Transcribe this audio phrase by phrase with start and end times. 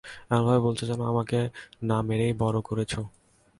[0.31, 1.39] এমনভাবে বলছো যেন, আমাকে
[1.83, 2.99] না মেরেই বড়ো করেছো।